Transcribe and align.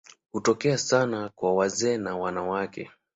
Hutokea 0.31 0.77
sana 0.77 1.29
kwa 1.29 1.53
wazee 1.55 1.97
na 1.97 2.17
wanawake. 2.17 2.91